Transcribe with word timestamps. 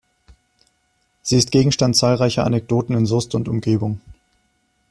Sie 1.21 1.35
ist 1.37 1.51
Gegenstand 1.51 1.95
zahlreicher 1.95 2.43
Anekdoten 2.43 2.95
in 2.97 3.05
Soest 3.05 3.35
und 3.35 3.47
Umgebung. 3.47 4.01